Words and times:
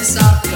to 0.00 0.06
stay 0.06 0.49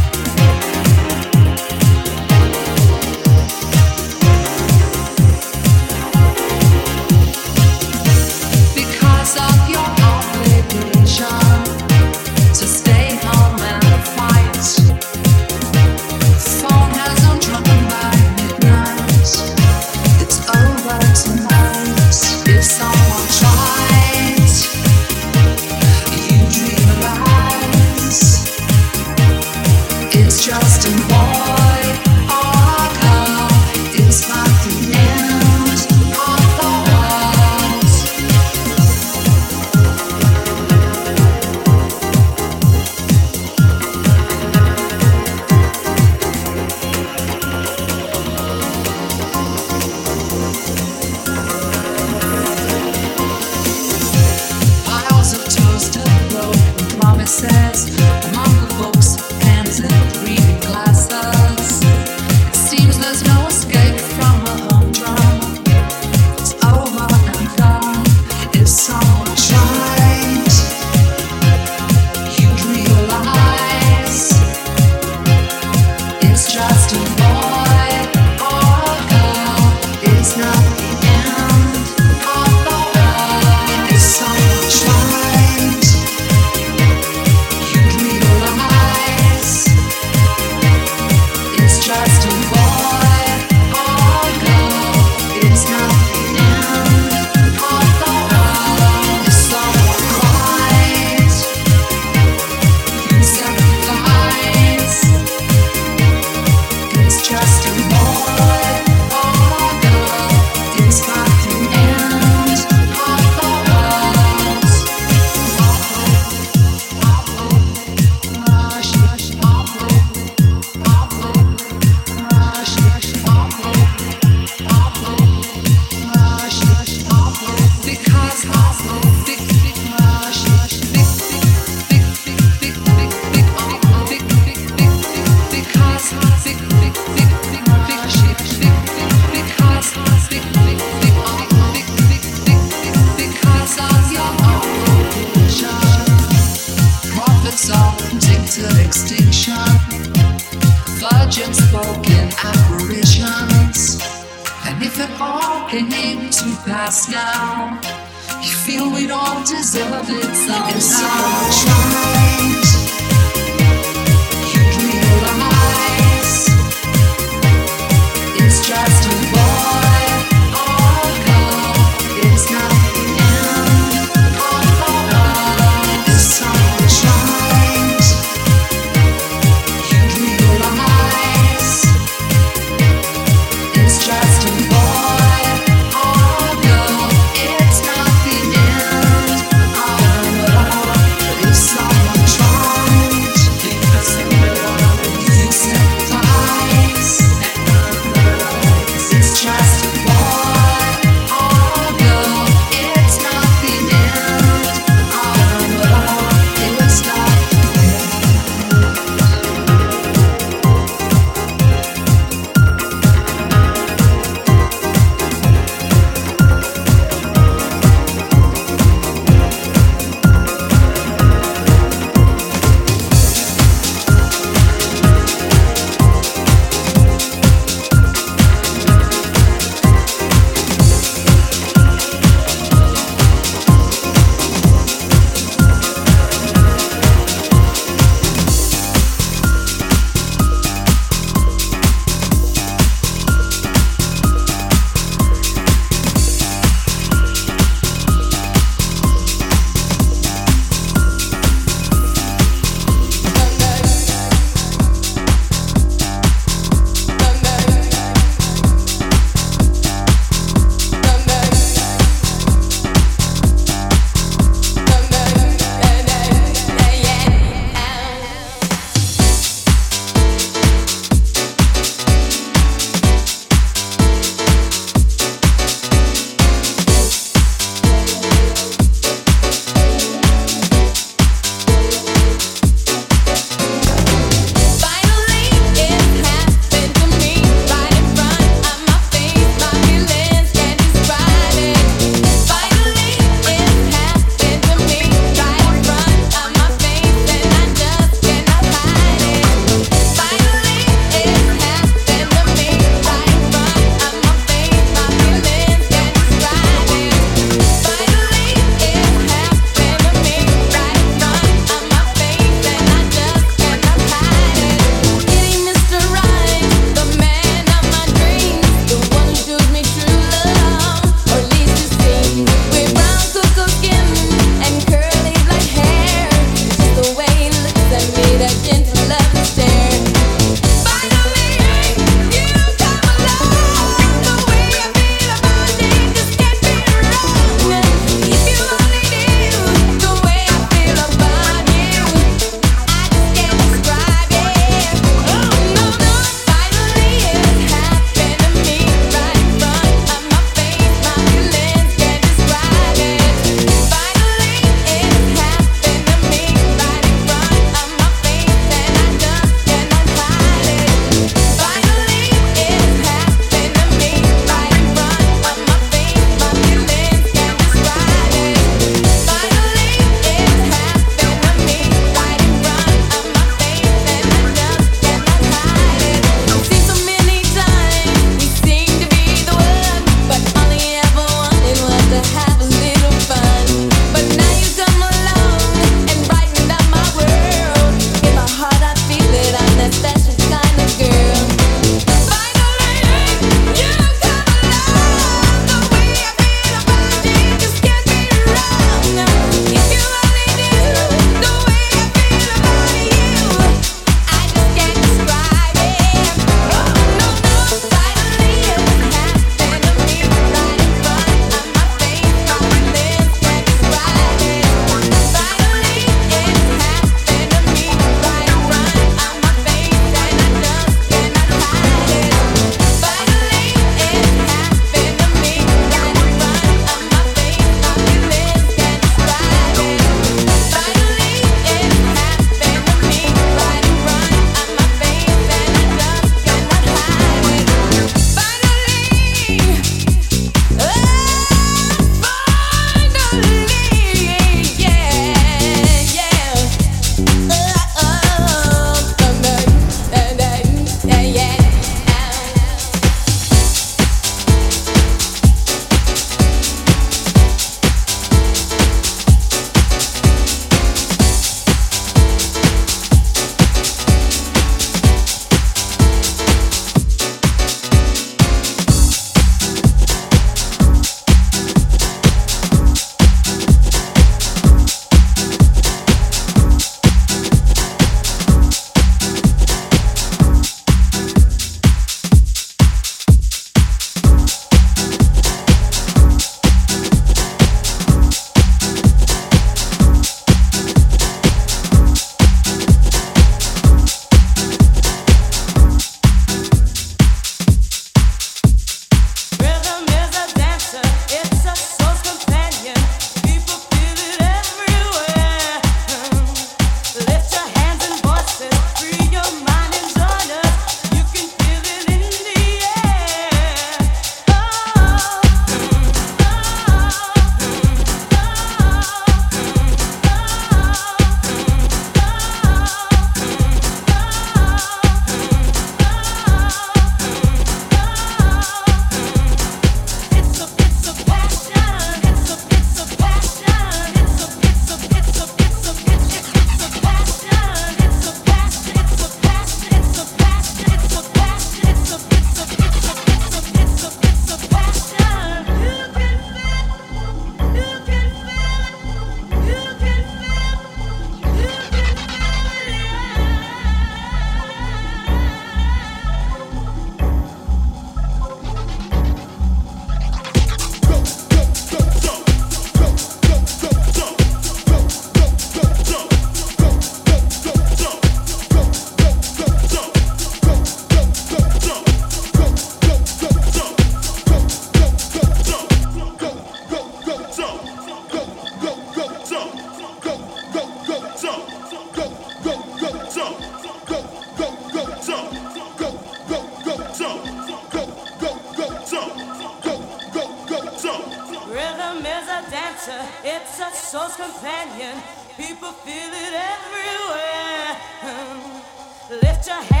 Passion. 599.61 600.00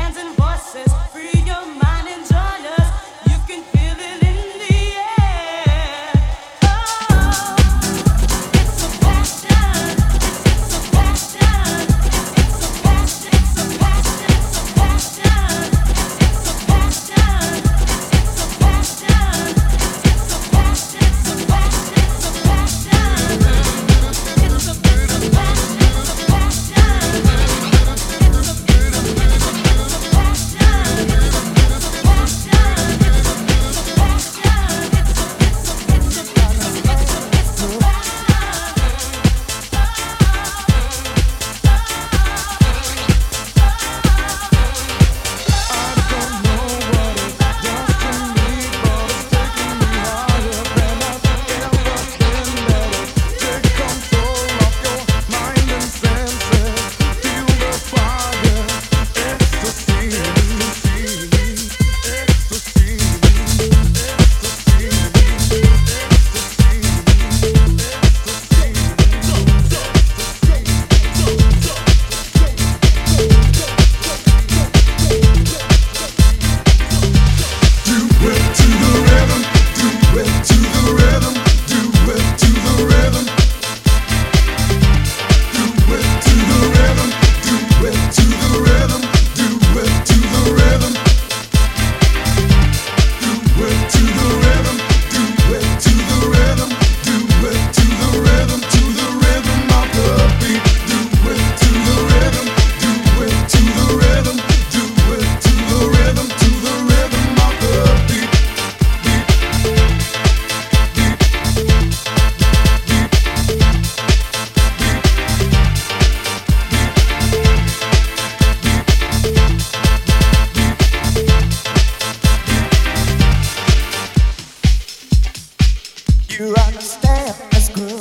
to 126.41 126.59
understand 126.59 127.35
as 127.53 127.69
good. 127.69 128.00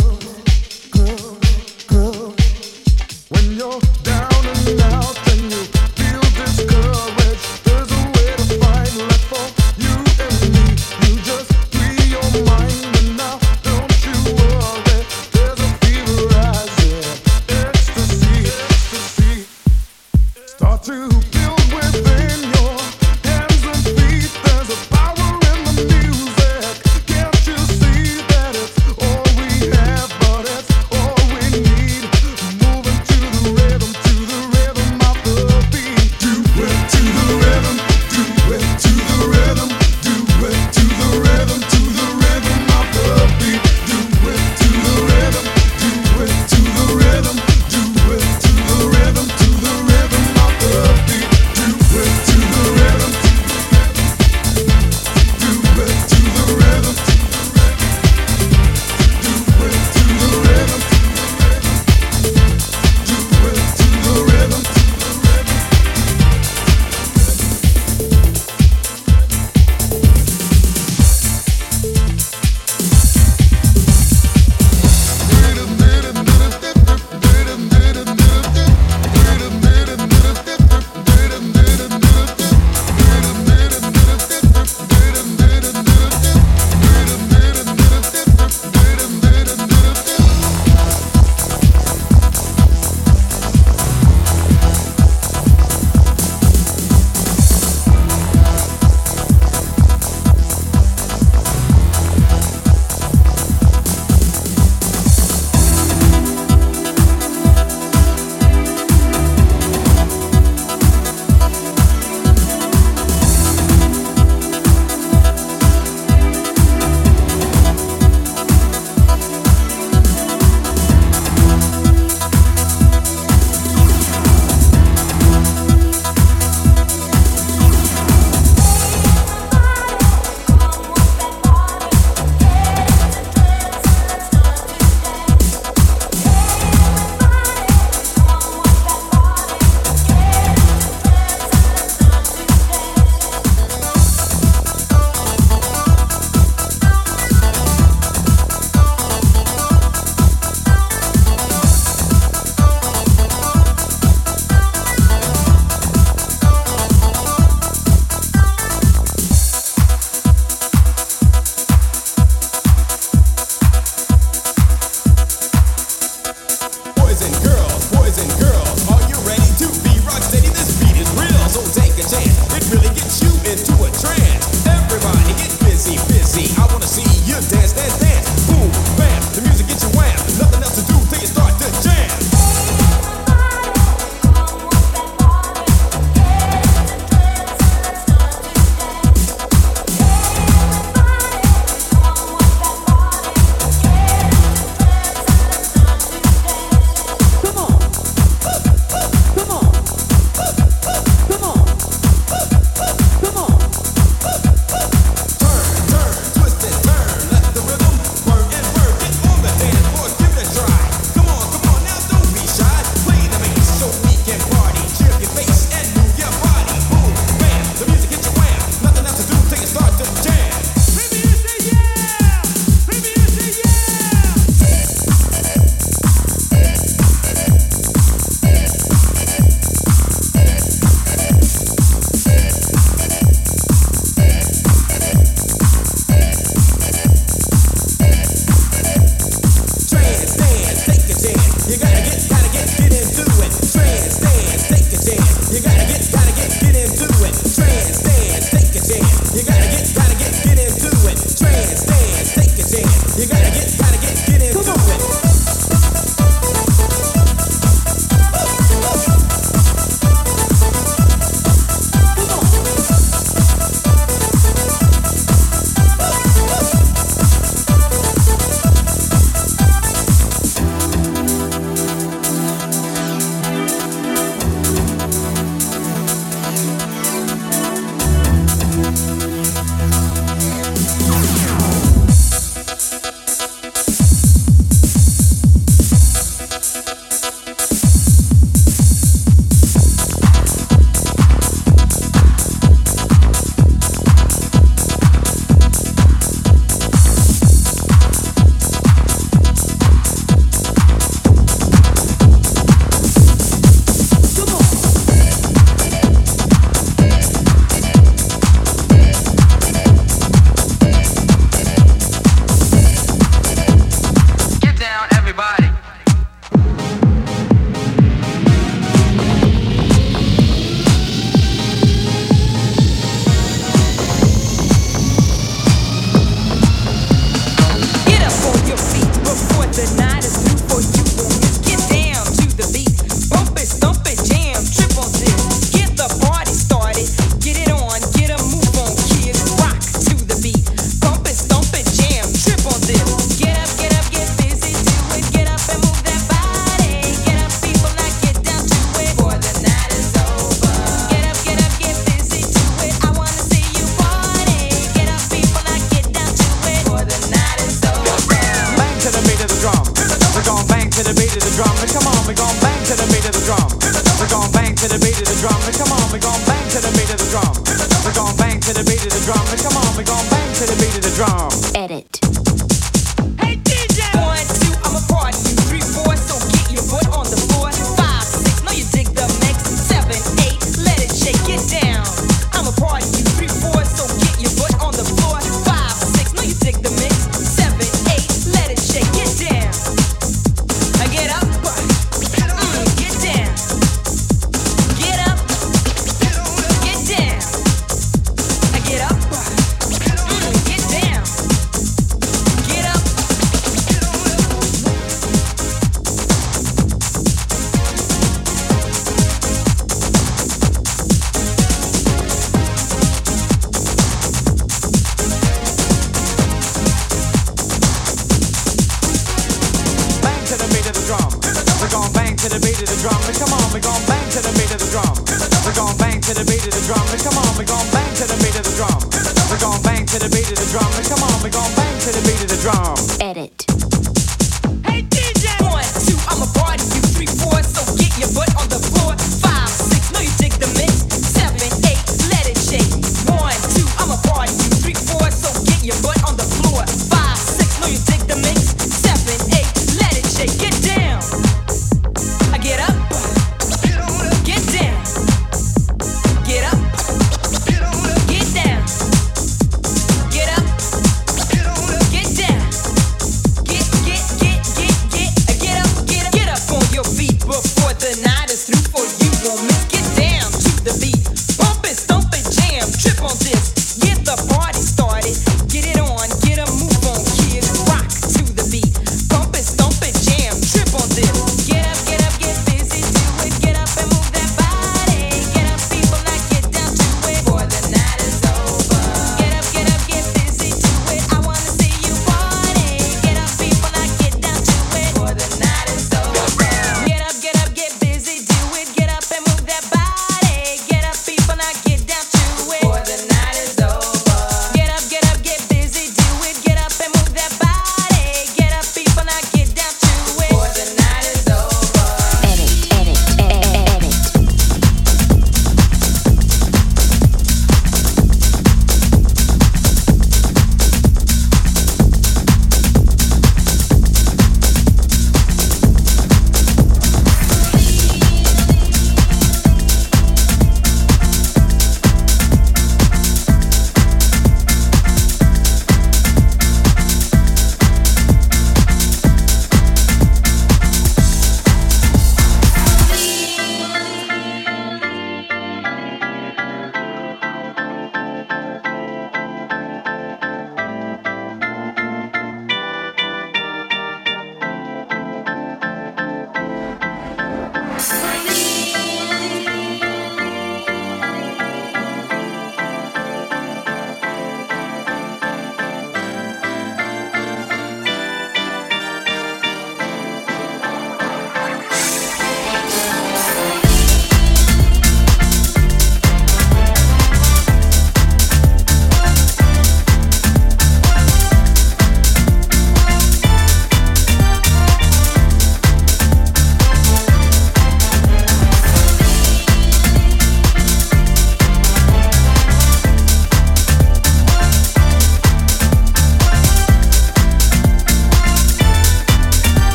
to 364.80 364.88
the 364.88 364.98
beat 365.04 365.20
of 365.20 365.28
the 365.28 365.36
drum. 365.44 365.60
And 365.68 365.76
come 365.76 365.92
on, 365.92 366.08
we 366.10 366.18
gon' 366.18 366.40
bang 366.48 366.64
to 366.72 366.80
the 366.80 366.88
beat 366.96 367.12
of 367.12 367.20
the 367.20 367.28
drum. 367.28 367.52
we 368.00 368.12
gon' 368.16 368.34
bang 368.36 368.58
to 368.60 368.72
the 368.72 368.84
beat 368.88 369.04
of 369.04 369.12
the 369.12 369.20
drum. 369.28 369.44
And 369.52 369.60
come 369.60 369.76
on, 369.76 369.92
we 369.92 370.04
gon' 370.04 370.24
bang 370.32 370.48
to 370.56 370.64
the 370.64 370.76
beat 370.80 370.96
of 370.96 371.04
the 371.04 371.12
drum. 371.20 371.79